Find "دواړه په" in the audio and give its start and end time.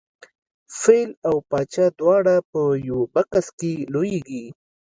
1.99-2.61